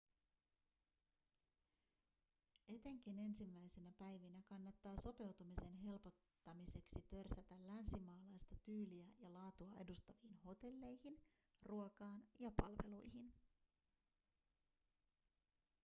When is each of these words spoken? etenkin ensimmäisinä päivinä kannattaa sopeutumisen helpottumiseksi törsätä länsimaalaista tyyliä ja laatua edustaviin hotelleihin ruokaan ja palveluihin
etenkin 2.67 3.17
ensimmäisinä 3.19 3.91
päivinä 3.97 4.41
kannattaa 4.45 4.97
sopeutumisen 4.97 5.75
helpottumiseksi 5.75 7.01
törsätä 7.09 7.55
länsimaalaista 7.67 8.55
tyyliä 8.65 9.07
ja 9.19 9.33
laatua 9.33 9.75
edustaviin 9.79 10.37
hotelleihin 10.45 11.19
ruokaan 11.63 12.23
ja 12.39 12.51
palveluihin 12.61 13.33